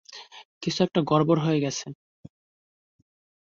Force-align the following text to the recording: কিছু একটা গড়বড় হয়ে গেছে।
কিছু 0.63 0.79
একটা 0.83 0.99
গড়বড় 1.01 1.41
হয়ে 1.45 1.59
গেছে। 1.59 1.85